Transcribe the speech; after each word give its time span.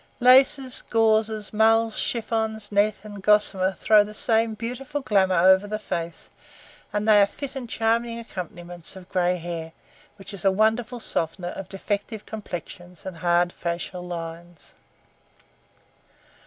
Laces, 0.19 0.81
gauzes, 0.89 1.53
mulls, 1.53 1.95
chiffons, 1.95 2.71
net, 2.71 3.01
and 3.03 3.21
gossamer 3.21 3.73
throw 3.73 4.03
the 4.03 4.15
same 4.15 4.55
beautiful 4.55 4.99
glamour 5.01 5.37
over 5.37 5.67
the 5.67 5.77
face 5.77 6.31
and 6.91 7.07
they 7.07 7.21
are 7.21 7.27
fit 7.27 7.55
and 7.55 7.69
charming 7.69 8.17
accompaniments 8.17 8.95
of 8.95 9.07
gray 9.09 9.35
hair, 9.37 9.73
which 10.15 10.33
is 10.33 10.43
a 10.43 10.49
wonderful 10.49 10.99
softener 10.99 11.49
of 11.49 11.69
defective 11.69 12.25
complexions 12.25 13.05
and 13.05 13.17
hard 13.17 13.53
facial 13.53 14.01
lines. 14.01 14.73